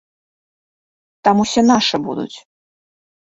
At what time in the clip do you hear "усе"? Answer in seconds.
1.45-1.61